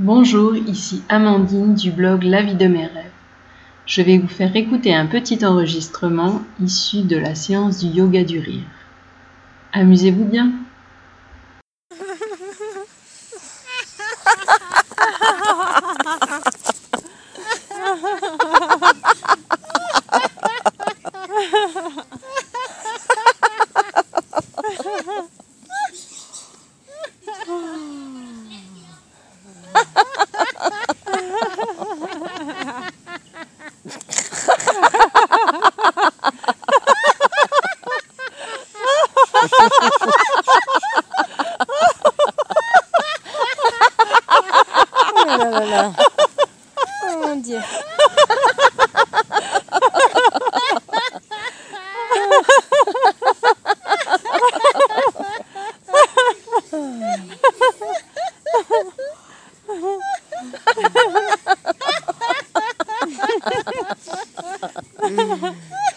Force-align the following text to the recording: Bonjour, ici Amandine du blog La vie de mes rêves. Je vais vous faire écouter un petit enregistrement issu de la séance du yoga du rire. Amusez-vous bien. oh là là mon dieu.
Bonjour, 0.00 0.54
ici 0.54 1.02
Amandine 1.08 1.74
du 1.74 1.90
blog 1.90 2.22
La 2.22 2.40
vie 2.40 2.54
de 2.54 2.68
mes 2.68 2.86
rêves. 2.86 3.10
Je 3.84 4.00
vais 4.00 4.16
vous 4.16 4.28
faire 4.28 4.54
écouter 4.54 4.94
un 4.94 5.06
petit 5.06 5.44
enregistrement 5.44 6.40
issu 6.62 7.02
de 7.02 7.16
la 7.16 7.34
séance 7.34 7.80
du 7.80 7.88
yoga 7.88 8.22
du 8.22 8.38
rire. 8.38 8.62
Amusez-vous 9.72 10.24
bien. 10.24 10.52
oh 45.14 45.36
là 45.38 45.64
là 45.64 45.92
mon 47.18 47.36
dieu. 47.36 47.60